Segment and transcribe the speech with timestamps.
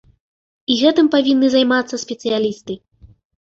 [0.71, 2.73] І гэтым павінны займацца спецыялісты.